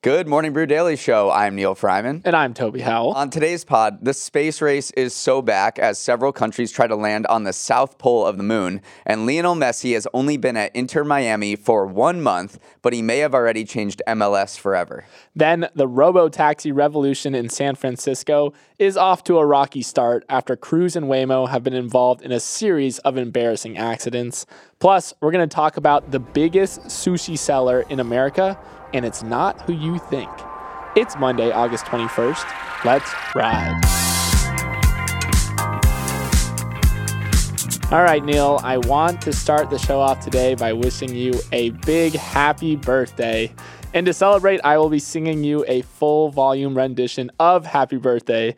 [0.00, 1.28] Good morning, Brew Daily Show.
[1.28, 2.22] I'm Neal Freyman.
[2.24, 3.14] And I'm Toby Howell.
[3.14, 7.26] On today's pod, the space race is so back as several countries try to land
[7.26, 8.80] on the south pole of the moon.
[9.04, 13.18] And Lionel Messi has only been at Inter Miami for one month, but he may
[13.18, 15.04] have already changed MLS forever.
[15.34, 20.54] Then the robo taxi revolution in San Francisco is off to a rocky start after
[20.54, 24.46] Cruise and Waymo have been involved in a series of embarrassing accidents.
[24.78, 28.56] Plus, we're going to talk about the biggest sushi seller in America
[28.92, 30.30] and it's not who you think.
[30.96, 32.84] It's Monday, August 21st.
[32.84, 33.80] Let's ride.
[37.90, 41.70] All right, Neal, I want to start the show off today by wishing you a
[41.70, 43.50] big happy birthday.
[43.94, 48.54] And to celebrate, I will be singing you a full volume rendition of Happy Birthday.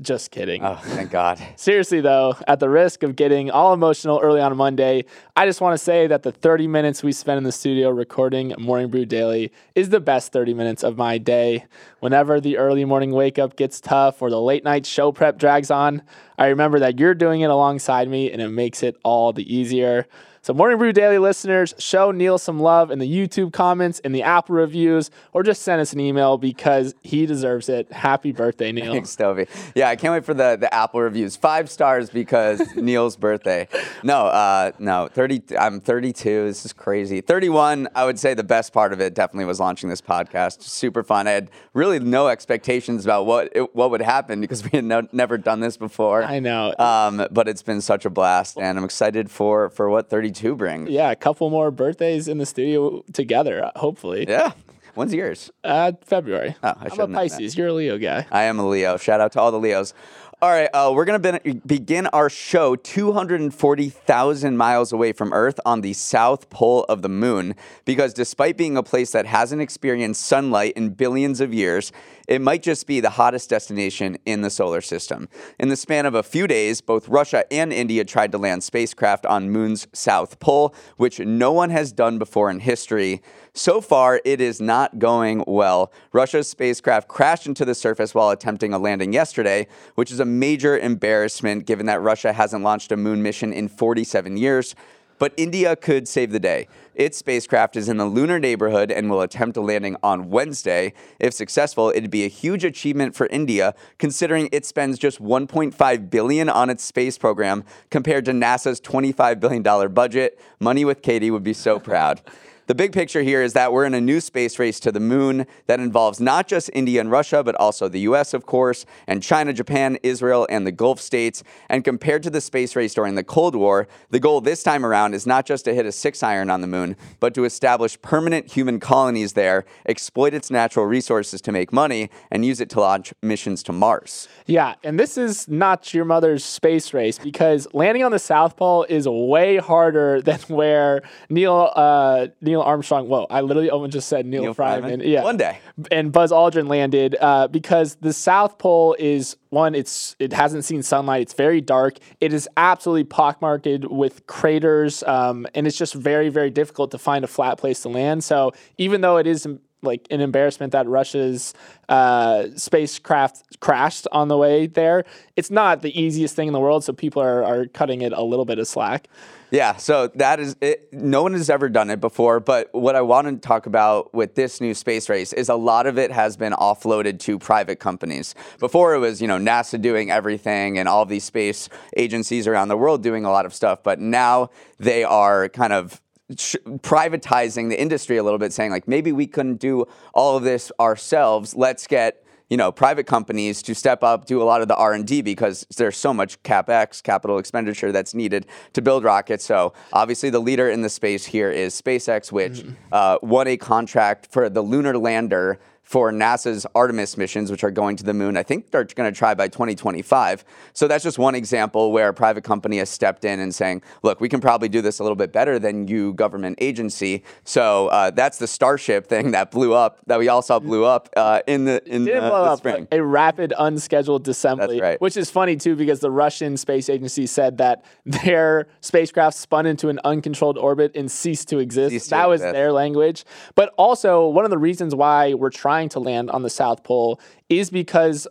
[0.00, 0.64] Just kidding.
[0.64, 1.38] Oh, thank God.
[1.56, 5.04] Seriously, though, at the risk of getting all emotional early on Monday,
[5.36, 8.54] I just want to say that the 30 minutes we spend in the studio recording
[8.58, 11.64] Morning Brew Daily is the best 30 minutes of my day.
[11.98, 15.70] Whenever the early morning wake up gets tough or the late night show prep drags
[15.70, 16.02] on,
[16.38, 20.06] I remember that you're doing it alongside me and it makes it all the easier.
[20.48, 24.22] So, Morning Brew Daily listeners, show Neal some love in the YouTube comments, in the
[24.22, 27.92] Apple reviews, or just send us an email because he deserves it.
[27.92, 28.94] Happy birthday, Neal.
[28.94, 29.46] Thanks, Toby.
[29.74, 31.36] Yeah, I can't wait for the, the Apple reviews.
[31.36, 33.68] Five stars because Neal's birthday.
[34.02, 35.58] No, uh, no, 30.
[35.58, 36.46] I'm 32.
[36.46, 37.20] This is crazy.
[37.20, 37.86] 31.
[37.94, 40.62] I would say the best part of it definitely was launching this podcast.
[40.62, 41.28] Super fun.
[41.28, 45.06] I had really no expectations about what it, what would happen because we had no,
[45.12, 46.22] never done this before.
[46.22, 46.74] I know.
[46.78, 50.56] Um, but it's been such a blast, and I'm excited for for what 32 32
[50.56, 50.90] brings.
[50.90, 54.26] Yeah, a couple more birthdays in the studio together, hopefully.
[54.28, 54.52] Yeah.
[54.94, 55.50] When's yours?
[55.62, 56.56] Uh, February.
[56.62, 57.56] Oh, I I'm a Pisces.
[57.56, 58.26] You're a Leo guy.
[58.32, 58.96] I am a Leo.
[58.96, 59.94] Shout out to all the Leos.
[60.40, 65.58] All right, uh, we're going to be- begin our show 240,000 miles away from Earth
[65.66, 70.24] on the south pole of the moon because despite being a place that hasn't experienced
[70.24, 71.90] sunlight in billions of years,
[72.28, 75.28] it might just be the hottest destination in the solar system.
[75.58, 79.24] In the span of a few days, both Russia and India tried to land spacecraft
[79.24, 83.22] on Moon's south pole, which no one has done before in history.
[83.54, 85.90] So far, it is not going well.
[86.12, 90.78] Russia's spacecraft crashed into the surface while attempting a landing yesterday, which is a major
[90.78, 94.74] embarrassment given that Russia hasn't launched a moon mission in 47 years.
[95.18, 96.68] But India could save the day.
[96.94, 100.92] Its spacecraft is in the lunar neighborhood and will attempt a landing on Wednesday.
[101.20, 106.48] If successful, it'd be a huge achievement for India, considering it spends just 1.5 billion
[106.48, 110.40] on its space program compared to NASA's 25 billion dollar budget.
[110.60, 112.20] Money with Katie would be so proud.
[112.68, 115.46] The big picture here is that we're in a new space race to the moon
[115.68, 119.54] that involves not just India and Russia, but also the US, of course, and China,
[119.54, 121.42] Japan, Israel, and the Gulf states.
[121.70, 125.14] And compared to the space race during the Cold War, the goal this time around
[125.14, 128.52] is not just to hit a six iron on the moon, but to establish permanent
[128.52, 133.14] human colonies there, exploit its natural resources to make money, and use it to launch
[133.22, 134.28] missions to Mars.
[134.44, 138.84] Yeah, and this is not your mother's space race because landing on the South Pole
[138.90, 143.08] is way harder than where Neil uh, Neil Neil Armstrong.
[143.08, 145.00] Whoa, I literally almost just said Neal, Neal Freyman.
[145.00, 145.58] Yeah, one day.
[145.90, 149.74] And Buzz Aldrin landed uh, because the South Pole is one.
[149.74, 151.22] It's it hasn't seen sunlight.
[151.22, 151.98] It's very dark.
[152.20, 157.24] It is absolutely pockmarked with craters, um, and it's just very very difficult to find
[157.24, 158.24] a flat place to land.
[158.24, 159.46] So even though it is
[159.82, 161.54] like an embarrassment that Russia's
[161.88, 165.04] uh, spacecraft crashed on the way there.
[165.36, 168.22] It's not the easiest thing in the world, so people are, are cutting it a
[168.22, 169.06] little bit of slack.
[169.50, 170.92] Yeah, so that is it.
[170.92, 174.34] No one has ever done it before, but what I want to talk about with
[174.34, 178.34] this new space race is a lot of it has been offloaded to private companies.
[178.58, 182.76] Before it was, you know, NASA doing everything and all these space agencies around the
[182.76, 188.18] world doing a lot of stuff, but now they are kind of privatizing the industry
[188.18, 192.22] a little bit saying like maybe we couldn't do all of this ourselves let's get
[192.48, 195.96] you know, private companies to step up, do a lot of the R&D because there's
[195.96, 199.44] so much capex, capital expenditure that's needed to build rockets.
[199.44, 202.72] So obviously the leader in the space here is SpaceX, which mm-hmm.
[202.92, 205.58] uh, won a contract for the lunar lander
[205.88, 208.36] for NASA's Artemis missions, which are going to the moon.
[208.36, 210.44] I think they're going to try by 2025.
[210.74, 214.20] So that's just one example where a private company has stepped in and saying, look,
[214.20, 217.24] we can probably do this a little bit better than you, government agency.
[217.44, 221.08] So uh, that's the Starship thing that blew up, that we all saw blew up
[221.16, 222.86] uh, in the in the, blow the up spring.
[222.92, 225.00] a rapid unscheduled assembly, right.
[225.00, 229.88] which is funny too because the Russian space agency said that their spacecraft spun into
[229.88, 231.92] an uncontrolled orbit and ceased to exist.
[231.92, 232.52] Ceased to that was exist.
[232.52, 233.24] their language.
[233.54, 237.20] But also one of the reasons why we're trying to land on the South Pole
[237.48, 238.26] is because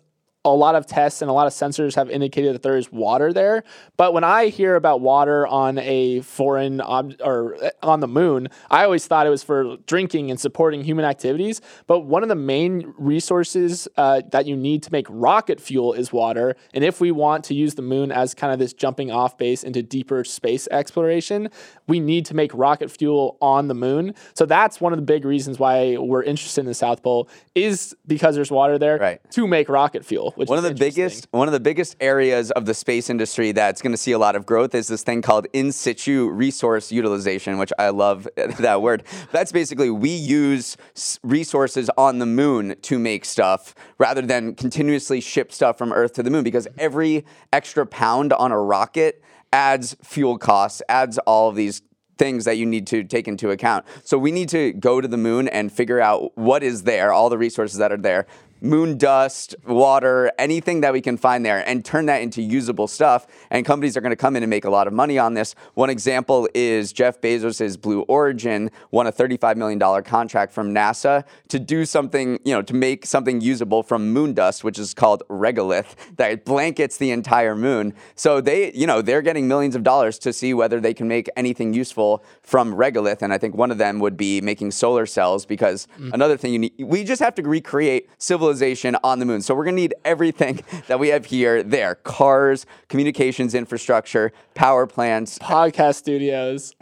[0.54, 3.34] a lot of tests and a lot of sensors have indicated that there is water
[3.34, 3.64] there.
[3.98, 8.48] But when I hear about water on a foreign ob- or uh, on the moon,
[8.70, 11.62] I always thought it was for drinking and supporting human activities.
[11.88, 16.14] But one of the main resources uh, that you need to make rocket fuel is
[16.14, 16.56] water.
[16.74, 19.64] And if we want to use the moon as kind of this jumping off base
[19.64, 21.50] into deeper space exploration,
[21.88, 24.14] we need to make rocket fuel on the moon.
[24.34, 27.96] So that's one of the big reasons why we're interested in the South Pole is
[28.06, 29.20] because there's water there Right.
[29.32, 30.34] to make rocket fuel.
[30.46, 33.92] One of the biggest one of the biggest areas of the space industry that's going
[33.92, 37.74] to see a lot of growth is this thing called in situ resource utilization, which
[37.80, 38.28] I love
[38.60, 39.04] that word.
[39.32, 40.78] That's basically we use
[41.24, 46.24] resources on the moon to make stuff rather than continuously ship stuff from Earth to
[46.24, 51.56] the moon because every extra pound on a rocket adds fuel costs, adds all of
[51.56, 51.82] these
[52.18, 53.86] things that you need to take into account.
[54.04, 57.30] So we need to go to the moon and figure out what is there, all
[57.30, 58.28] the resources that are there.
[58.62, 63.28] Moon dust, water, anything that we can find there, and turn that into usable stuff.
[63.50, 65.56] And companies are going to come in and make a lot of money on this.
[65.76, 71.60] One example is Jeff Bezos' Blue Origin won a $35 million contract from NASA to
[71.60, 75.96] do something, you know, to make something usable from moon dust, which is called regolith,
[76.18, 77.94] that blankets the entire moon.
[78.16, 81.30] So they, you know, they're getting millions of dollars to see whether they can make
[81.36, 83.22] anything useful from regolith.
[83.22, 86.14] And I think one of them would be making solar cells because mm.
[86.14, 88.10] another thing you need, we just have to recreate
[88.48, 89.42] civilization on the moon.
[89.42, 94.88] So we're going to need everything that we have here there cars, communications infrastructure, power
[94.88, 95.38] plants.
[95.40, 96.74] podcast studios,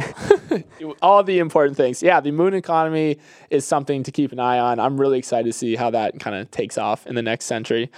[1.01, 2.03] all the important things.
[2.03, 3.17] Yeah, the moon economy
[3.49, 4.79] is something to keep an eye on.
[4.79, 7.89] I'm really excited to see how that kind of takes off in the next century.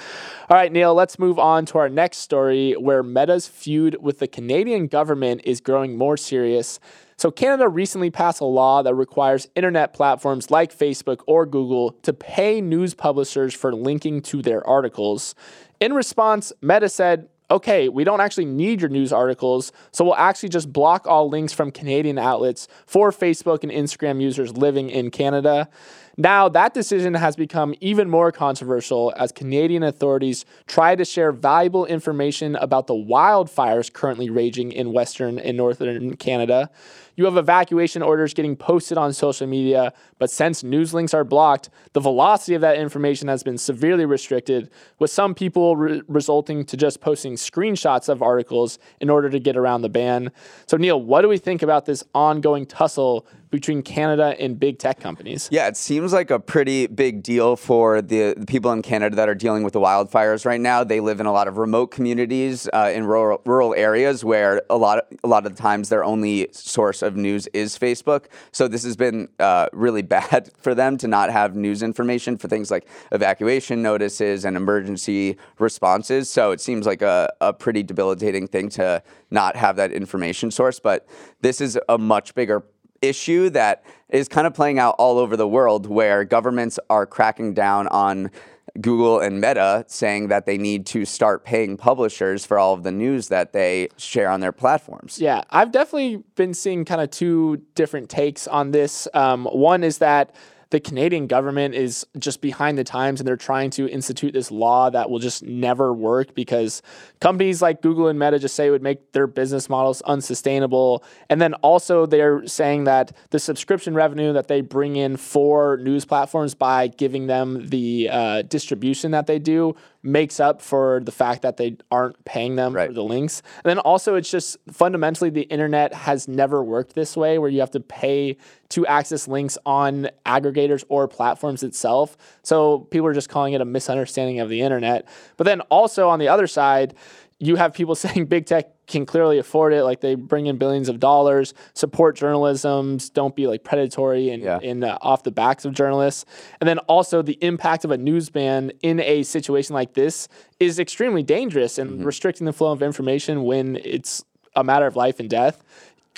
[0.49, 4.27] All right, Neal, let's move on to our next story where Meta's feud with the
[4.27, 6.79] Canadian government is growing more serious.
[7.17, 12.13] So, Canada recently passed a law that requires internet platforms like Facebook or Google to
[12.13, 15.33] pay news publishers for linking to their articles.
[15.79, 20.49] In response, Meta said, okay, we don't actually need your news articles, so we'll actually
[20.49, 25.69] just block all links from Canadian outlets for Facebook and Instagram users living in Canada.
[26.19, 31.85] Now, that decision has become even more controversial as Canadian authorities try to share valuable
[31.85, 36.71] information about the wildfires currently raging in Western and Northern Canada.
[37.17, 41.69] You have evacuation orders getting posted on social media, but since news links are blocked,
[41.93, 46.77] the velocity of that information has been severely restricted, with some people re- resulting to
[46.77, 50.31] just posting screenshots of articles in order to get around the ban.
[50.65, 54.99] So, Neal, what do we think about this ongoing tussle between Canada and big tech
[54.99, 55.47] companies?
[55.51, 59.29] Yeah, it seems like a pretty big deal for the, the people in Canada that
[59.29, 60.83] are dealing with the wildfires right now.
[60.83, 64.77] They live in a lot of remote communities uh, in rural, rural areas where a
[64.77, 68.25] lot of, a lot of the times their only source of news is Facebook.
[68.51, 72.47] So this has been uh, really bad for them to not have news information for
[72.47, 76.29] things like evacuation notices and emergency responses.
[76.29, 79.01] So it seems like a, a pretty debilitating thing to
[79.31, 80.79] not have that information source.
[80.79, 81.07] But
[81.41, 82.63] this is a much bigger
[83.01, 87.54] issue that is kind of playing out all over the world where governments are cracking
[87.54, 88.31] down on
[88.80, 92.92] Google and Meta saying that they need to start paying publishers for all of the
[92.92, 95.19] news that they share on their platforms.
[95.19, 99.07] Yeah, I've definitely been seeing kind of two different takes on this.
[99.13, 100.35] Um, one is that
[100.69, 104.90] the Canadian government is just behind the times and they're trying to institute this law
[104.90, 106.81] that will just never work because
[107.21, 111.04] companies like Google and Meta just say it would make their business models unsustainable.
[111.30, 116.06] And then also they're saying that the subscription revenue that they bring in for news
[116.06, 121.42] platforms by giving them the uh, distribution that they do makes up for the fact
[121.42, 122.87] that they aren't paying them Right.
[122.87, 123.42] for the links.
[123.63, 127.59] And then also, it's just fundamentally the internet has never worked this way where you
[127.59, 128.37] have to pay
[128.69, 132.18] to access links on aggregators or platforms itself.
[132.44, 135.07] So people are just calling it a misunderstanding of the internet.
[135.35, 136.94] But then also on the other side,
[137.39, 140.89] you have people saying big tech can clearly afford it, like they bring in billions
[140.89, 144.59] of dollars, support journalism, don't be like predatory and, Yeah.
[144.63, 146.25] and uh, off the backs of journalists.
[146.59, 150.27] And then also the impact of a news ban in a situation like this
[150.59, 154.23] is extremely dangerous and restricting the flow of information when it's
[154.56, 155.63] a matter of life and death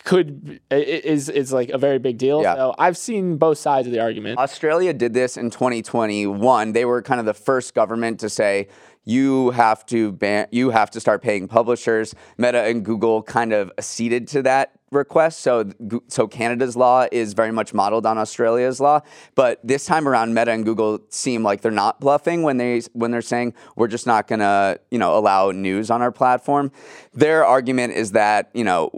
[0.03, 2.41] could is is like a very big deal.
[2.41, 2.55] Yeah.
[2.55, 4.39] So I've seen both sides of the argument.
[4.39, 6.71] Australia did this in 2021.
[6.73, 8.67] They were kind of the first government to say
[9.05, 12.13] you have to ban, you have to start paying publishers.
[12.37, 15.41] Meta and Google kind of acceded to that request.
[15.41, 15.71] So,
[16.07, 19.01] so Canada's law is very much modeled on Australia's law.
[19.35, 23.11] But this time around, Meta and Google seem like they're not bluffing when they when
[23.11, 26.71] they're saying we're just not going to you know allow news on our platform.
[27.13, 28.91] Their argument is that you know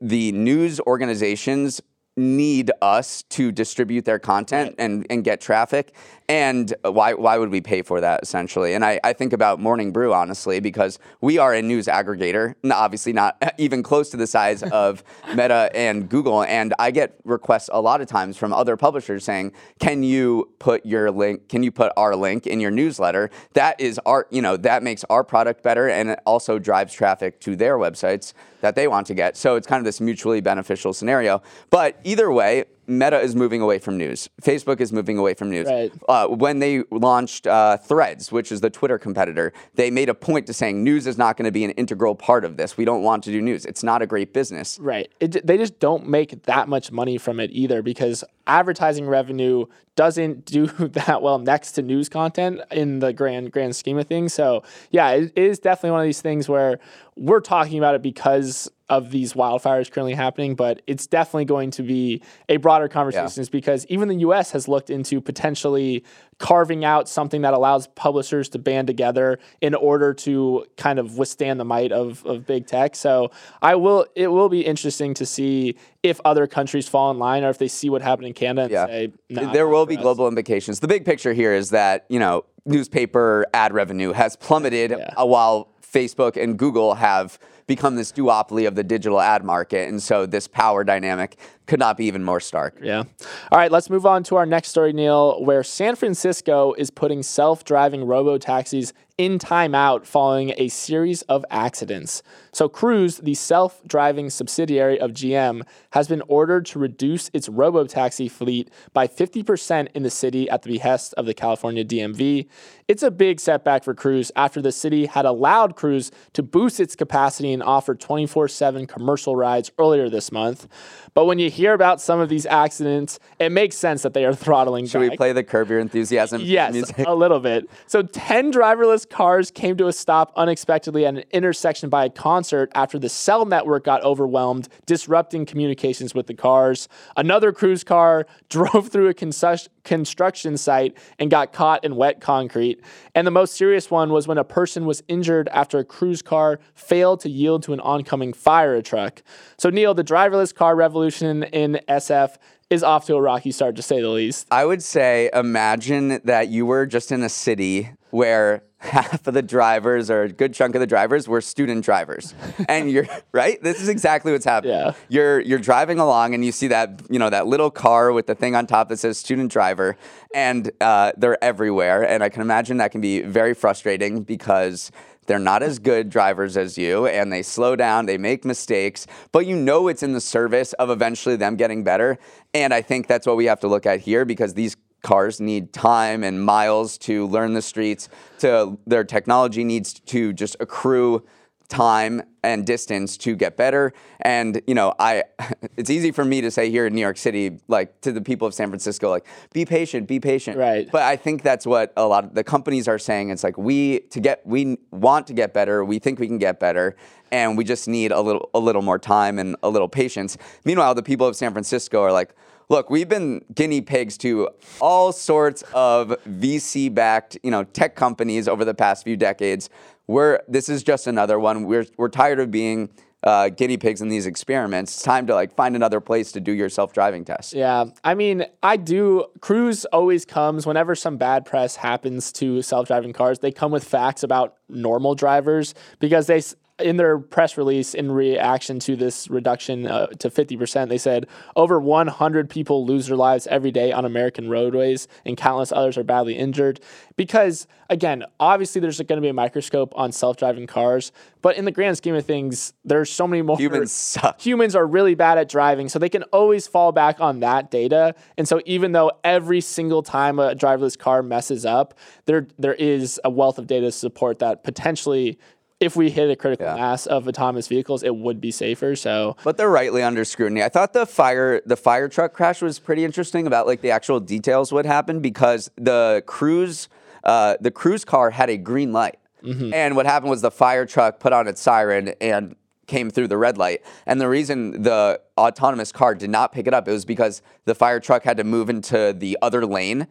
[0.00, 1.80] the news organizations
[2.16, 5.94] need us to distribute their content and, and get traffic.
[6.28, 8.74] And why, why would we pay for that essentially?
[8.74, 13.12] And I, I think about Morning Brew, honestly, because we are a news aggregator, obviously
[13.12, 16.42] not even close to the size of Meta and Google.
[16.42, 20.84] And I get requests a lot of times from other publishers saying, can you put
[20.84, 23.30] your link, can you put our link in your newsletter?
[23.52, 27.40] That is our, you know, that makes our product better and it also drives traffic
[27.40, 29.36] to their websites that they want to get.
[29.36, 31.42] So it's kind of this mutually beneficial scenario.
[31.70, 34.28] But either way, Meta is moving away from news.
[34.42, 35.66] Facebook is moving away from news.
[35.66, 35.92] Right.
[36.08, 40.46] Uh, when they launched uh, Threads, which is the Twitter competitor, they made a point
[40.46, 42.76] to saying news is not going to be an integral part of this.
[42.76, 43.64] We don't want to do news.
[43.64, 44.78] It's not a great business.
[44.80, 45.10] Right.
[45.20, 49.66] It, they just don't make that much money from it either because advertising revenue
[49.96, 54.32] doesn't do that well next to news content in the grand grand scheme of things.
[54.32, 56.78] So yeah, it is definitely one of these things where
[57.16, 61.82] we're talking about it because of these wildfires currently happening, but it's definitely going to
[61.82, 63.48] be a broader conversation yeah.
[63.50, 66.04] because even the US has looked into potentially
[66.38, 71.58] carving out something that allows publishers to band together in order to kind of withstand
[71.58, 72.94] the might of, of big tech.
[72.94, 73.30] So
[73.62, 77.50] I will it will be interesting to see if other countries fall in line or
[77.50, 78.86] if they see what happened in Canada and yeah.
[78.86, 80.02] say nah, there will be us.
[80.02, 80.78] global implications.
[80.80, 85.22] The big picture here is that, you know, newspaper ad revenue has plummeted yeah.
[85.22, 89.88] while Facebook and Google have become this duopoly of the digital ad market.
[89.88, 92.78] And so this power dynamic could not be even more stark.
[92.80, 93.04] Yeah.
[93.50, 97.22] All right, let's move on to our next story, Neal, where San Francisco is putting
[97.22, 102.22] self driving robo taxis in timeout following a series of accidents.
[102.56, 105.60] So, Cruise, the self driving subsidiary of GM,
[105.90, 110.62] has been ordered to reduce its robo taxi fleet by 50% in the city at
[110.62, 112.48] the behest of the California DMV.
[112.88, 116.96] It's a big setback for Cruise after the city had allowed Cruise to boost its
[116.96, 120.66] capacity and offer 24 7 commercial rides earlier this month.
[121.12, 124.34] But when you hear about some of these accidents, it makes sense that they are
[124.46, 125.10] throttling Should back.
[125.10, 127.06] we play the Curb Your Enthusiasm yes, music?
[127.06, 127.68] a little bit.
[127.86, 132.45] So 10 driverless cars came to a stop unexpectedly at an intersection by a concert
[132.52, 136.88] after the cell network got overwhelmed, disrupting communications with the cars.
[137.16, 142.80] Another cruise car drove through a construction site and got caught in wet concrete.
[143.14, 146.60] And the most serious one was when a person was injured after a cruise car
[146.74, 149.22] failed to yield to an oncoming fire truck.
[149.58, 152.36] So, Neal, the driverless car revolution in SF
[152.68, 154.46] is off to a rocky start, to say the least.
[154.50, 159.42] I would say imagine that you were just in a city where half of the
[159.42, 162.34] drivers or a good chunk of the drivers were student drivers
[162.68, 164.92] and you're right this is exactly what's happening yeah.
[165.08, 168.34] you're you're driving along and you see that you know that little car with the
[168.34, 169.96] thing on top that says student driver
[170.34, 174.90] and uh, they're everywhere and i can imagine that can be very frustrating because
[175.26, 179.44] they're not as good drivers as you and they slow down, they make mistakes, but
[179.44, 182.16] you know it's in the service of eventually them getting better.
[182.54, 185.72] And I think that's what we have to look at here because these cars need
[185.72, 188.08] time and miles to learn the streets
[188.38, 191.24] to their technology needs to just accrue
[191.68, 193.92] time and distance to get better.
[194.20, 195.22] And you know i
[195.76, 198.46] it's easy for me to say here in new york city like to the people
[198.48, 200.56] of san francisco like be patient be patient.
[200.58, 200.88] Right.
[200.90, 203.30] But i think that's what a lot of the companies are saying.
[203.30, 205.84] It's like we to get we want to get better.
[205.84, 206.96] We think we can get better.
[207.30, 210.36] And we just need a little a little more time and a little patience.
[210.64, 212.34] Meanwhile the people of san francisco are like
[212.68, 214.48] look, we've been guinea pigs to
[214.80, 219.70] all sorts of VC backed, you know, tech companies over the past few decades.
[220.06, 221.64] We're this is just another one.
[221.64, 222.90] We're we're tired of being
[223.22, 224.94] uh, guinea pigs in these experiments.
[224.94, 227.54] It's time to like find another place to do your self-driving test.
[227.54, 229.26] Yeah, I mean, I do.
[229.40, 233.40] Cruise always comes whenever some bad press happens to self-driving cars.
[233.40, 236.40] They come with facts about normal drivers because they
[236.78, 241.80] in their press release in reaction to this reduction uh, to 50%, they said over
[241.80, 246.36] 100 people lose their lives every day on American roadways and countless others are badly
[246.36, 246.80] injured.
[247.16, 251.64] Because, again, obviously there's going to be a microscope on self driving cars, but in
[251.64, 253.56] the grand scheme of things, there's so many more.
[253.56, 254.40] Humans suck.
[254.40, 258.14] Humans are really bad at driving, so they can always fall back on that data.
[258.36, 261.94] And so, even though every single time a driverless car messes up,
[262.26, 265.38] there there is a wealth of data to support that potentially
[265.80, 266.74] if we hit a critical Yeah.
[266.74, 268.96] mass of autonomous vehicles, it would be safer.
[268.96, 270.62] So But they're rightly under scrutiny.
[270.62, 274.20] I thought the fire the fire truck crash was pretty interesting about like the actual
[274.20, 276.88] details what happened because the cruise
[277.24, 281.18] uh, the cruise car had a green light, and what happened was the fire truck
[281.18, 282.54] put on its siren and
[282.86, 283.82] came through the red light.
[284.06, 287.74] And the reason the autonomous car did not pick it up it was because the
[287.74, 290.06] fire truck had to move into the other lane.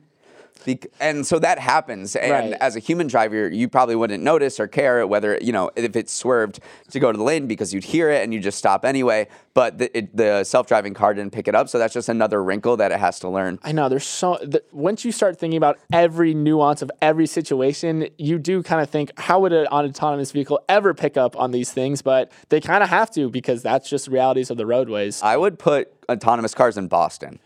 [0.99, 2.57] And so that happens, and Right.
[2.61, 6.09] as a human driver, you probably wouldn't notice or care whether you know if it
[6.09, 6.59] swerved
[6.91, 9.27] to go to the lane because you'd hear it and you just stop anyway.
[9.53, 12.77] But the, it, the self-driving car didn't pick it up, so that's just another wrinkle
[12.77, 13.59] that it has to learn.
[13.63, 18.09] I know there's so the, once you start thinking about every nuance of every situation,
[18.17, 21.71] you do kind of think, how would an autonomous vehicle ever pick up on these
[21.71, 22.01] things?
[22.01, 25.21] But they kind of have to because that's just realities of the roadways.
[25.21, 27.39] I would put autonomous cars in Boston.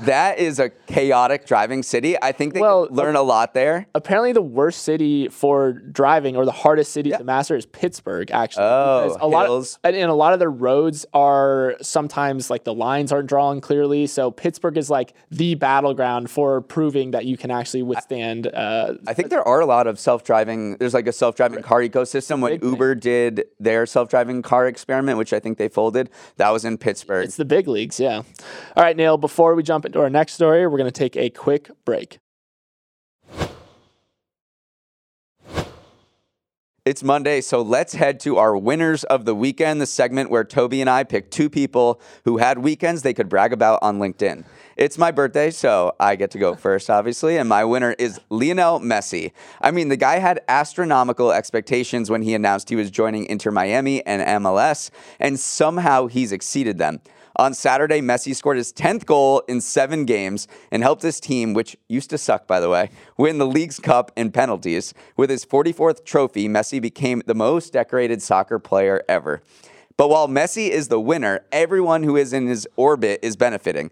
[0.00, 2.16] That is a chaotic driving city.
[2.20, 3.86] I think they Well, learn a lot there.
[3.94, 8.30] Apparently, the worst city for driving, or the hardest city to master, is Pittsburgh.
[8.30, 12.74] Actually, Oh, a lot of, and, a lot of their roads are sometimes like the
[12.74, 14.06] lines aren't drawn clearly.
[14.06, 18.46] So Pittsburgh is like the battleground for proving that you can actually withstand.
[18.48, 20.76] Uh, I think there are a lot of self-driving.
[20.78, 22.40] There's like a self-driving car ecosystem.
[22.40, 22.68] When thing.
[22.70, 27.24] Uber did their self-driving car experiment, which I think they folded, that was in Pittsburgh.
[27.24, 28.22] It's the big leagues, yeah.
[28.76, 31.30] All right, Neal, before we jump into our next story, we're going to take a
[31.30, 32.18] quick break.
[36.86, 40.80] It's Monday, so let's head to our winners of the weekend, the segment where Toby
[40.80, 44.44] and I pick two people who had weekends they could brag about on LinkedIn.
[44.76, 48.78] It's my birthday, so I get to go first, obviously, and my winner is Lionel
[48.78, 49.32] Messi.
[49.60, 54.06] I mean, the guy had astronomical expectations when he announced he was joining Inter Miami
[54.06, 57.00] and MLS, and somehow he's exceeded them.
[57.38, 61.76] On Saturday, Messi scored his 10th goal in seven games and helped his team, which
[61.86, 62.88] used to suck, by the way,
[63.18, 64.94] win the Leagues Cup in penalties.
[65.18, 69.42] With his 44th trophy, Messi became the most decorated soccer player ever.
[69.98, 73.90] But while Messi is the winner, everyone who is in his orbit is benefiting.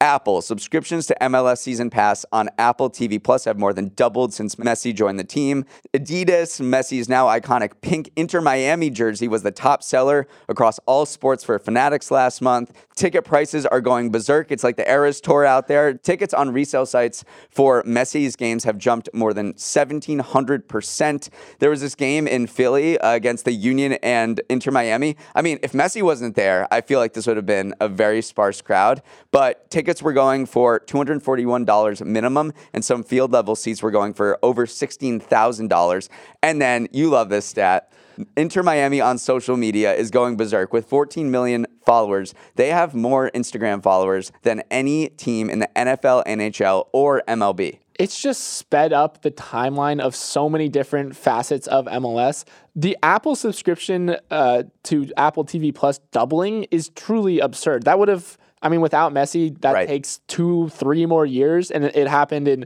[0.00, 4.56] Apple subscriptions to MLS Season Pass on Apple TV Plus have more than doubled since
[4.56, 5.64] Messi joined the team.
[5.94, 11.42] Adidas, Messi's now iconic pink Inter Miami jersey, was the top seller across all sports
[11.42, 12.72] for Fanatics last month.
[12.94, 14.52] Ticket prices are going berserk.
[14.52, 15.94] It's like the Eras Tour out there.
[15.94, 21.28] Tickets on resale sites for Messi's games have jumped more than 1,700%.
[21.58, 25.16] There was this game in Philly uh, against the Union and Inter Miami.
[25.34, 28.20] I mean, if Messi wasn't there, I feel like this would have been a very
[28.20, 29.02] sparse crowd.
[29.30, 34.38] But tickets were going for $241 minimum, and some field level seats were going for
[34.42, 36.08] over $16,000.
[36.42, 37.92] And then you love this stat.
[38.36, 42.34] Inter Miami on social media is going berserk with 14 million followers.
[42.54, 47.78] They have more Instagram followers than any team in the NFL, NHL, or MLB.
[47.98, 52.44] It's just sped up the timeline of so many different facets of MLS.
[52.74, 57.84] The Apple subscription uh, to Apple TV Plus doubling is truly absurd.
[57.84, 59.86] That would have, I mean, without Messi, that Right.
[59.88, 62.64] takes two, three more years, and it, happened in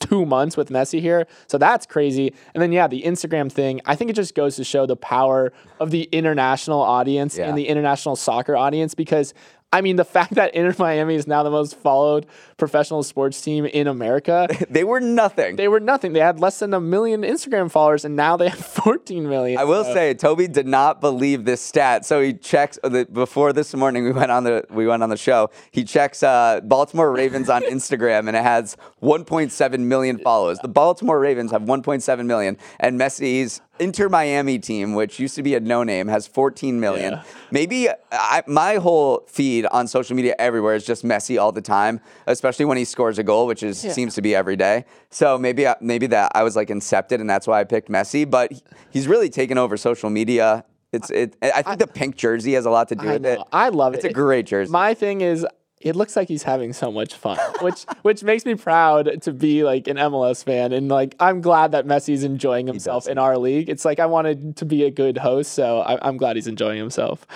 [0.00, 1.26] two months with Messi here.
[1.46, 2.32] So that's crazy.
[2.54, 5.52] And then, yeah, the Instagram thing, I think it just goes to show the power
[5.78, 7.48] of the international audience Yeah.
[7.48, 9.32] and the international soccer audience because.
[9.70, 12.24] I mean, the fact that Inter Miami is now the most followed
[12.56, 15.56] professional sports team in America, They were nothing.
[15.56, 16.14] they were nothing.
[16.14, 19.58] They had less than a million Instagram followers, and now they have 14 million.
[19.58, 23.74] I will say, Toby did not believe this stat, so he checks uh, before this
[23.74, 24.04] morning.
[24.04, 25.50] We went on the we went on the show.
[25.70, 30.58] He checks uh, Baltimore Ravens on Instagram, and it has 1.7 million followers.
[30.60, 35.54] The Baltimore Ravens have 1.7 million, and Messi's Inter Miami team, which used to be
[35.54, 37.14] a no name, has 14 million.
[37.14, 37.22] Yeah.
[37.50, 42.00] Maybe I, my whole feed on social media everywhere is just Messi all the time,
[42.26, 44.84] especially when he scores a goal, which is seems to be every day.
[45.10, 48.28] So maybe I- maybe that I was like incepted, and that's why I picked Messi.
[48.28, 50.64] But he- he's really taken over social media.
[50.92, 51.36] It's it.
[51.42, 53.38] I think the pink jersey has a lot to do I with it.
[53.52, 53.96] I love it.
[53.98, 54.70] It's a great jersey.
[54.72, 55.46] My thing is,
[55.80, 59.64] it looks like he's having so much fun, which which makes me proud to be
[59.64, 63.68] like an MLS fan, and like I'm glad that Messi's enjoying himself in our league.
[63.68, 66.78] It's like I wanted to be a good host, so I, I'm glad he's enjoying
[66.78, 67.26] himself.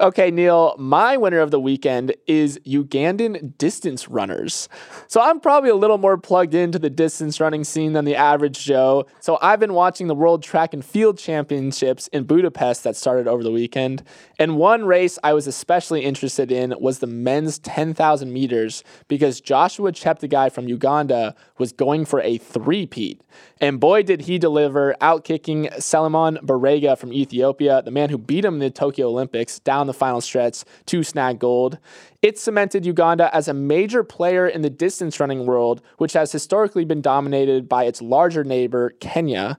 [0.00, 4.66] Okay, Neal, my winner of the weekend is Ugandan distance runners.
[5.08, 8.64] So I'm probably a little more plugged into the distance running scene than the average
[8.64, 9.04] Joe.
[9.20, 13.42] So I've been watching the World Track and Field Championships in Budapest that started over
[13.42, 14.02] the weekend.
[14.38, 19.92] And one race I was especially interested in was the men's 10,000 meters because Joshua
[19.92, 23.20] Cheptegei from Uganda was going for a three-peat.
[23.60, 28.54] And boy, did he deliver, outkicking Selemon Barega from Ethiopia, the man who beat him
[28.54, 31.78] in the Tokyo Olympics, down the final stretch to snag gold.
[32.22, 36.84] It cemented Uganda as a major player in the distance running world, which has historically
[36.84, 39.58] been dominated by its larger neighbor, Kenya.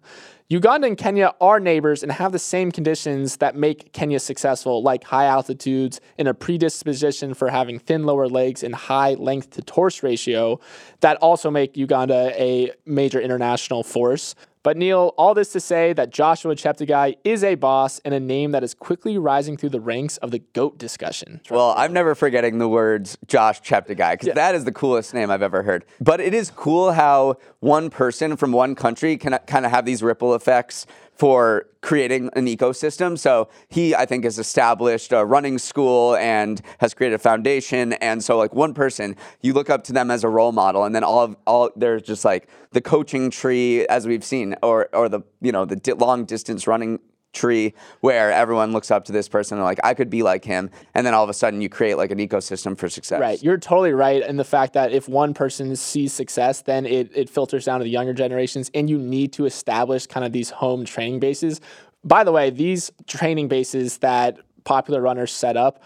[0.51, 5.05] Uganda and Kenya are neighbors and have the same conditions that make Kenya successful, like
[5.05, 10.05] high altitudes and a predisposition for having thin lower legs and high length to torso
[10.05, 10.59] ratio
[10.99, 14.35] that also make Uganda a major international force.
[14.63, 18.51] But Neal, all this to say that Joshua Cheptegei is a boss and a name
[18.51, 21.41] that is quickly rising through the ranks of the GOAT discussion.
[21.49, 24.33] Well, I'm never forgetting the words Josh Cheptegei because Yeah.
[24.35, 25.83] that is the coolest name I've ever heard.
[25.99, 30.03] But it is cool how one person from one country can kind of have these
[30.03, 33.17] ripple effects for creating an ecosystem.
[33.17, 37.93] So he, I think, has established a running school and has created a foundation.
[37.93, 40.95] And so, like one person, you look up to them as a role model, and
[40.95, 45.09] then all of all there's just like the coaching tree, as we've seen, or or
[45.09, 46.99] the you know the long distance running
[47.33, 50.43] tree where everyone looks up to this person and they're like I could be like
[50.43, 53.21] him and then all of a sudden you create like an ecosystem for success.
[53.21, 53.41] Right.
[53.41, 57.29] You're totally right in the fact that if one person sees success, then it, it
[57.29, 60.85] filters down to the younger generations, and you need to establish kind of these home
[60.85, 61.61] training bases.
[62.03, 65.81] By the way, these training bases that popular runners set up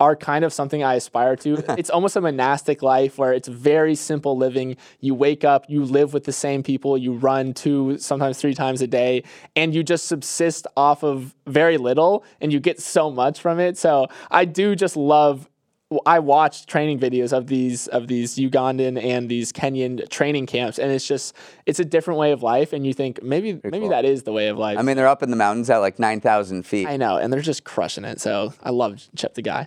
[0.00, 1.64] are kind of something I aspire to.
[1.78, 4.76] it's almost a monastic life where it's very simple living.
[5.00, 8.80] You wake up, you live with the same people, you run two, sometimes three times
[8.82, 9.24] a day,
[9.56, 13.76] and you just subsist off of very little and you get so much from it.
[13.76, 15.48] So I do just love
[16.04, 20.92] I watched training videos of these of these Ugandan and these Kenyan training camps, and
[20.92, 22.74] it's just it's a different way of life.
[22.74, 24.76] And you think maybe maybe that is the way of life.
[24.78, 26.86] I mean, they're up in the mountains at like 9,000 feet.
[26.86, 28.20] I know, and they're just crushing it.
[28.20, 29.66] So I love Cheptegei.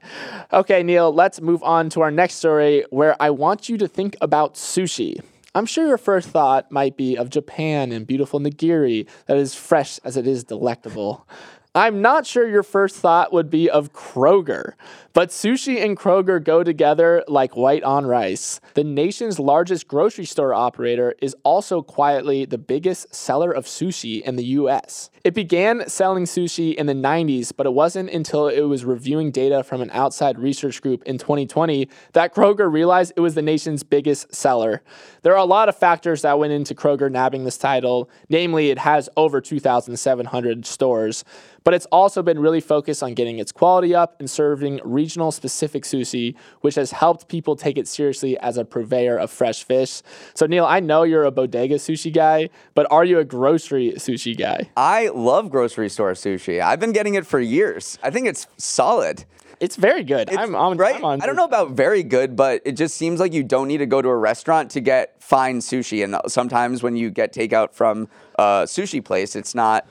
[0.54, 4.16] Okay, Neal, let's move on to our next story where I want you to think
[4.22, 5.24] about sushi.
[5.56, 10.00] I'm sure your first thought might be of Japan and beautiful nigiri that is fresh
[10.06, 11.28] as it is delectable.
[11.74, 14.74] I'm not sure your first thought would be of Kroger,
[15.14, 18.60] but sushi and Kroger go together like white on rice.
[18.74, 24.36] The nation's largest grocery store operator is also quietly the biggest seller of sushi in
[24.36, 25.10] the US.
[25.24, 29.64] It began selling sushi in the 90s, but it wasn't until it was reviewing data
[29.64, 34.36] from an outside research group in 2020 that Kroger realized it was the nation's biggest
[34.36, 34.82] seller.
[35.22, 38.80] There are a lot of factors that went into Kroger nabbing this title, namely, it
[38.80, 41.24] has over 2,700 stores
[41.64, 45.84] but it's also been really focused on getting its quality up and serving regional specific
[45.84, 50.02] sushi, which has helped people take it seriously as a purveyor of fresh fish.
[50.34, 54.38] So, Neal, I know you're a bodega sushi guy, but are you a grocery sushi
[54.38, 54.70] guy?
[54.76, 56.62] I love grocery store sushi.
[56.62, 58.00] I've been getting it for years.
[58.04, 59.26] I think it's solid.
[59.60, 60.28] It's very good.
[60.32, 60.78] It's- I'm on.
[60.78, 60.96] right?
[60.96, 63.68] I'm on I don't know about very good, but it just seems like you don't
[63.68, 66.04] need to go to a restaurant to get fine sushi.
[66.04, 68.08] And sometimes when you get takeout from
[68.40, 69.86] a sushi place, it's not.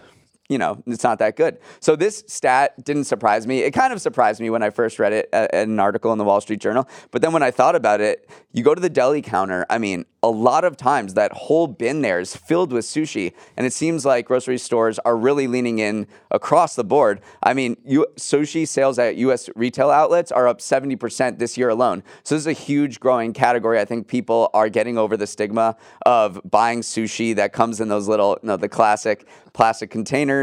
[0.50, 1.58] You know, it's not that good.
[1.78, 3.60] So this stat didn't surprise me.
[3.60, 6.24] It kind of surprised me when I first read it uh, an article in the
[6.24, 6.88] Wall Street Journal.
[7.12, 9.64] But then when I thought about it, you go to the deli counter.
[9.70, 13.64] I mean, a lot of times that whole bin there is filled with sushi, and
[13.64, 17.20] it seems like grocery stores are really leaning in across the board.
[17.42, 19.48] I mean, you, sushi sales at U.S.
[19.54, 22.02] retail outlets are up 70% this year alone.
[22.24, 23.78] So this is a huge growing category.
[23.78, 28.08] I think people are getting over the stigma of buying sushi that comes in those
[28.08, 30.39] little, you know, the classic plastic containers.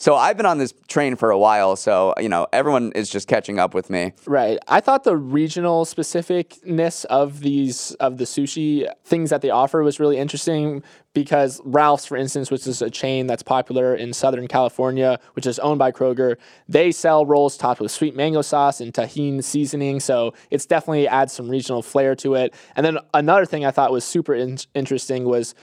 [0.00, 1.74] So I've been on this train for a while.
[1.74, 4.12] So you know, everyone is just catching up with me.
[4.26, 4.58] Right.
[4.68, 9.98] I thought the regional specificness of these of the sushi things that they offer was
[9.98, 10.84] really interesting
[11.14, 15.58] because Ralphs, for instance, which is a chain that's popular in Southern California, which is
[15.58, 16.36] owned by Kroger,
[16.68, 19.98] they sell rolls topped with sweet mango sauce and tahini seasoning.
[19.98, 22.54] So it's definitely adds some regional flair to it.
[22.76, 25.56] And then another thing I thought was super in- interesting was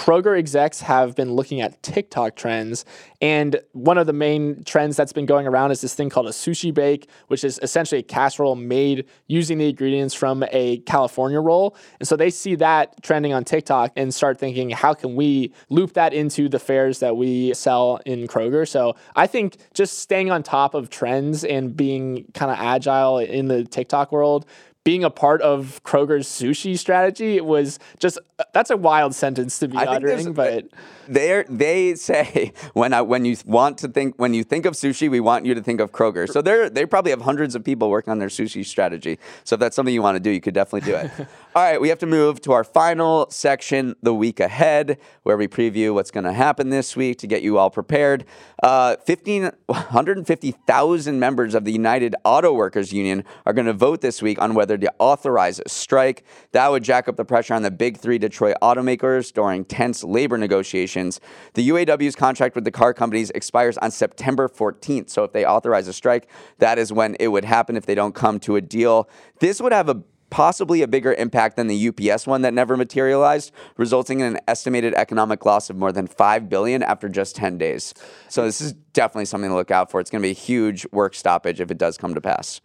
[0.00, 2.86] Kroger execs have been looking at TikTok trends,
[3.20, 6.30] and one of the main trends that's been going around is this thing called a
[6.30, 11.76] sushi bake, which is essentially a casserole made using the ingredients from a California roll.
[11.98, 15.92] And so they see that trending on TikTok and start thinking, how can we loop
[15.92, 18.66] that into the fares that we sell in Kroger?
[18.66, 23.48] So I think just staying on top of trends and being kind of agile in
[23.48, 24.46] the TikTok world
[24.84, 28.18] being a part of Kroger's sushi strategy was just
[28.54, 30.68] that's a wild sentence to be I uttering, but
[31.06, 35.10] they they say when I, when you want to think when you think of sushi,
[35.10, 36.30] we want you to think of Kroger.
[36.30, 39.18] So they're they probably have hundreds of people working on their sushi strategy.
[39.44, 41.10] So if that's something you want to do, you could definitely do it.
[41.54, 45.48] All right, we have to move to our final section, the week ahead, where we
[45.48, 48.24] preview what's going to happen this week to get you all prepared.
[48.62, 54.22] Uh, 15, 150,000 members of the United Auto Workers Union are going to vote this
[54.22, 56.24] week on whether to authorize a strike.
[56.52, 60.38] That would jack up the pressure on the big three Detroit automakers during tense labor
[60.38, 61.20] negotiations.
[61.54, 65.10] The UAW's contract with the car companies expires on September 14th.
[65.10, 66.28] So if they authorize a strike,
[66.58, 69.08] that is when it would happen if they don't come to a deal.
[69.40, 73.52] This would have a possibly a bigger impact than the UPS one that never materialized,
[73.76, 77.92] resulting in an estimated economic loss of more than 5 billion after just 10 days.
[78.28, 80.00] So this is definitely something to look out for.
[80.00, 82.60] It's going to be a huge work stoppage if it does come to pass.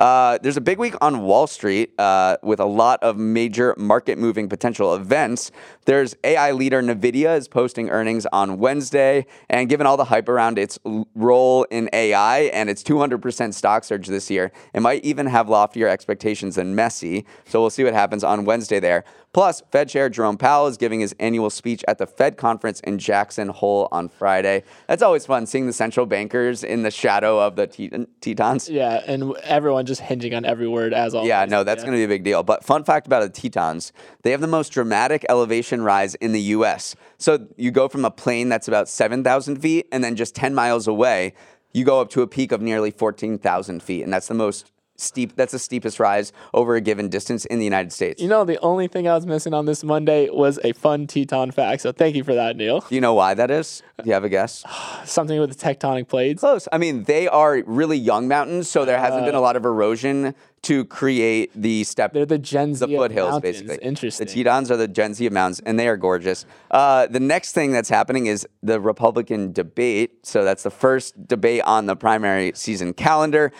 [0.00, 4.18] Uh, there's a big week on Wall Street uh, with a lot of major market
[4.18, 5.50] moving potential events.
[5.84, 10.58] There's AI leader NVIDIA is posting earnings on Wednesday, and given all the hype around
[10.58, 10.78] its
[11.14, 15.88] role in AI and its 200% stock surge this year, it might even have loftier
[15.88, 17.24] expectations than Messi.
[17.44, 19.04] So we'll see what happens on Wednesday there.
[19.32, 22.98] Plus, Fed Chair Jerome Powell is giving his annual speech at the Fed conference in
[22.98, 24.62] Jackson Hole on Friday.
[24.88, 28.68] That's always fun seeing the central bankers in the shadow of the Te- Tetons.
[28.68, 31.28] Yeah, and everyone just hinging on every word as always.
[31.28, 32.42] Yeah, no, that's going to be a big deal.
[32.42, 33.92] But fun fact about the Tetons,
[34.22, 36.94] they have the most dramatic elevation rise in the U.S.
[37.16, 40.86] So you go from a plane that's about 7,000 feet, and then just 10 miles
[40.86, 41.32] away,
[41.72, 44.02] you go up to a peak of nearly 14,000 feet.
[44.02, 44.70] And that's the most
[45.02, 48.20] steep, that's the steepest rise over a given distance in the United States.
[48.22, 51.50] You know, the only thing I was missing on this Monday was a fun Teton
[51.50, 51.82] fact.
[51.82, 52.80] So thank you for that, Neal.
[52.80, 53.82] Do you know why that is?
[54.02, 54.64] Do you have a guess?
[55.04, 56.40] Something with the tectonic plates.
[56.40, 56.68] Close.
[56.72, 60.34] I mean, they are really young mountains, so there hasn't been a lot of erosion
[60.62, 62.12] to create the step.
[62.12, 63.62] They're the Gen Z the foothills, mountains.
[63.62, 63.84] basically.
[63.84, 64.26] Interesting.
[64.26, 66.46] The Tetons are the Gen Z of mountains, and they are gorgeous.
[66.70, 70.24] Uh, the next thing that's happening is the Republican debate.
[70.24, 73.52] So that's the first debate on the primary season calendar.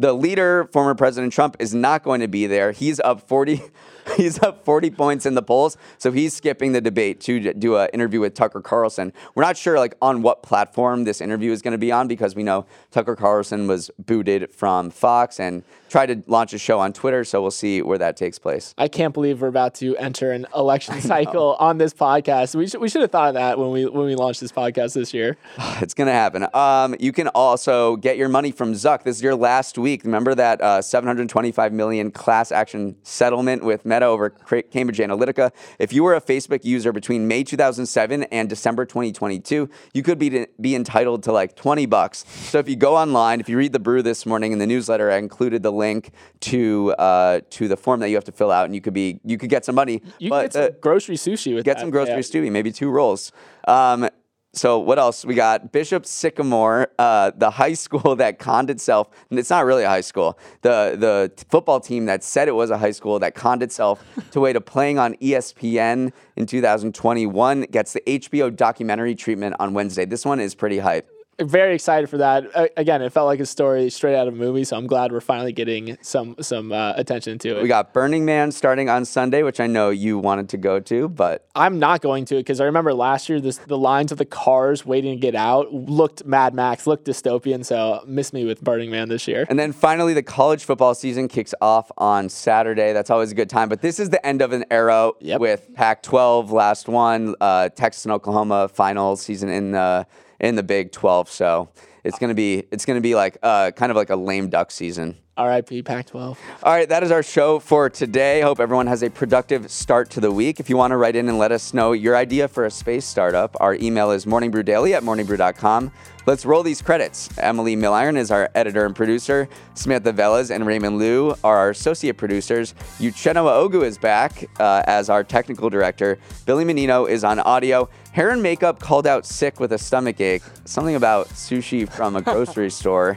[0.00, 2.70] The leader, former President Trump, is not going to be there.
[2.70, 3.62] He's up 40.
[4.16, 7.88] He's up 40 points in the polls, so he's skipping the debate to do an
[7.92, 9.12] interview with Tucker Carlson.
[9.34, 12.34] We're not sure like on what platform this interview is going to be on because
[12.34, 16.92] we know Tucker Carlson was booted from Fox and tried to launch a show on
[16.92, 18.74] Twitter, so we'll see where that takes place.
[18.78, 22.54] I can't believe we're about to enter an election cycle on this podcast.
[22.54, 24.94] We should we should have thought of that when we when we launched this podcast
[24.94, 25.36] this year.
[25.80, 26.46] It's gonna happen.
[26.54, 29.04] Um, you can also get your money from Zuck.
[29.04, 30.02] This is your last week.
[30.02, 35.50] Remember that uh, 725 million class action settlement with Meta over Cambridge Analytica.
[35.80, 40.46] If you were a Facebook user between May 2007 and December 2022, you could be
[40.60, 42.24] be entitled to like 20 bucks.
[42.28, 45.10] So if you go online, if you read the brew this morning in the newsletter,
[45.10, 48.66] I included the link to uh, to the form that you have to fill out,
[48.66, 50.02] and you could be you could get some money.
[50.18, 51.80] You but get some uh, grocery sushi with get that.
[51.80, 52.20] some grocery Yeah.
[52.20, 53.32] stewie, maybe two rolls.
[53.66, 54.08] Um,
[54.54, 55.24] so what else?
[55.24, 59.08] We got Bishop Sycamore, uh, the high school that conned itself.
[59.30, 60.38] And it's not really a high school.
[60.62, 64.40] The the football team that said it was a high school that conned itself to
[64.40, 70.04] way to playing on ESPN in 2021 gets the HBO documentary treatment on Wednesday.
[70.04, 71.17] This one is pretty hype.
[71.40, 72.50] Very excited for that.
[72.52, 75.12] Uh, again, it felt like a story straight out of a movie, so I'm glad
[75.12, 77.62] we're finally getting some some uh, attention to it.
[77.62, 81.08] We got Burning Man starting on Sunday, which I know you wanted to go to,
[81.08, 84.18] but I'm not going to it because I remember last year this the lines of
[84.18, 87.64] the cars waiting to get out looked Mad Max, looked dystopian.
[87.64, 89.46] So miss me with Burning Man this year.
[89.48, 92.92] And then finally, the college football season kicks off on Saturday.
[92.92, 93.68] That's always a good time.
[93.68, 95.40] But this is the end of an era Yep.
[95.40, 100.04] with Pac-12, last one, uh, Texas and Oklahoma final season in the
[100.40, 101.30] in the Big 12.
[101.30, 101.68] So
[102.04, 105.16] it's gonna be it's gonna be like uh, kind of like a lame duck season.
[105.38, 105.84] R.I.P.
[105.84, 106.36] Pac-12.
[106.64, 108.40] All right, that is our show for today.
[108.40, 110.58] Hope everyone has a productive start to the week.
[110.58, 113.04] If you want to write in and let us know your idea for a space
[113.04, 115.92] startup, our email is morningbrewdaily at morningbrew.com.
[116.26, 117.30] Let's roll these credits.
[117.38, 119.48] Emily Milliron is our editor and producer.
[119.74, 122.74] Samantha Velas and Raymond Liu are our associate producers.
[122.98, 126.18] Uchenna Ogu is back uh, as our technical director.
[126.46, 127.88] Billy Menino is on audio.
[128.18, 130.42] Hair and makeup called out sick with a stomach ache.
[130.64, 133.16] Something about sushi from a grocery store.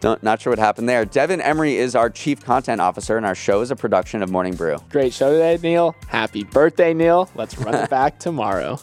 [0.00, 1.04] Don't, not sure what happened there.
[1.04, 4.54] Devin Emery is our chief content officer, and our show is a production of Morning
[4.54, 4.78] Brew.
[4.88, 5.94] Great show today, Neal.
[6.08, 7.28] Happy birthday, Neal.
[7.34, 8.80] Let's run it back tomorrow.